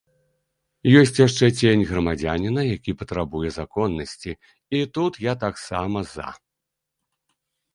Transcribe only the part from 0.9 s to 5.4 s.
Ёсць яшчэ цень грамадзяніна, які патрабуе законнасці, і тут я